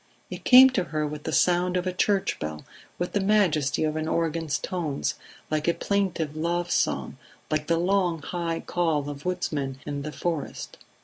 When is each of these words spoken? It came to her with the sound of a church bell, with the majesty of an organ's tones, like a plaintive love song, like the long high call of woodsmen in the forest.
It 0.31 0.43
came 0.43 0.71
to 0.71 0.85
her 0.85 1.05
with 1.05 1.25
the 1.25 1.31
sound 1.31 1.77
of 1.77 1.85
a 1.85 1.93
church 1.93 2.39
bell, 2.39 2.65
with 2.97 3.11
the 3.11 3.19
majesty 3.19 3.83
of 3.83 3.95
an 3.95 4.07
organ's 4.07 4.57
tones, 4.57 5.13
like 5.51 5.67
a 5.67 5.75
plaintive 5.75 6.35
love 6.35 6.71
song, 6.71 7.17
like 7.51 7.67
the 7.67 7.77
long 7.77 8.23
high 8.23 8.61
call 8.61 9.07
of 9.11 9.25
woodsmen 9.25 9.77
in 9.85 10.01
the 10.01 10.11
forest. 10.11 10.79